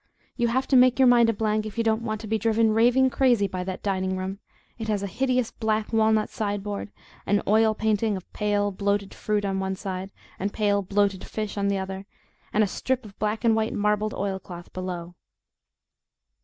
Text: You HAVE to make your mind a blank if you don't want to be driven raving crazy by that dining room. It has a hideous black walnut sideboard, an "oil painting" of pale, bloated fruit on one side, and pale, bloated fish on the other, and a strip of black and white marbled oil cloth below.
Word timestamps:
You 0.35 0.47
HAVE 0.47 0.65
to 0.69 0.75
make 0.75 0.97
your 0.97 1.07
mind 1.07 1.29
a 1.29 1.33
blank 1.33 1.63
if 1.67 1.77
you 1.77 1.83
don't 1.83 2.01
want 2.01 2.19
to 2.21 2.27
be 2.27 2.39
driven 2.39 2.71
raving 2.71 3.11
crazy 3.11 3.45
by 3.47 3.63
that 3.65 3.83
dining 3.83 4.17
room. 4.17 4.39
It 4.79 4.87
has 4.87 5.03
a 5.03 5.05
hideous 5.05 5.51
black 5.51 5.93
walnut 5.93 6.31
sideboard, 6.31 6.89
an 7.27 7.43
"oil 7.47 7.75
painting" 7.75 8.17
of 8.17 8.33
pale, 8.33 8.71
bloated 8.71 9.13
fruit 9.13 9.45
on 9.45 9.59
one 9.59 9.75
side, 9.75 10.09
and 10.39 10.51
pale, 10.51 10.81
bloated 10.81 11.23
fish 11.23 11.55
on 11.55 11.67
the 11.67 11.77
other, 11.77 12.07
and 12.51 12.63
a 12.63 12.67
strip 12.67 13.05
of 13.05 13.19
black 13.19 13.43
and 13.43 13.55
white 13.55 13.73
marbled 13.75 14.15
oil 14.15 14.39
cloth 14.39 14.73
below. 14.73 15.13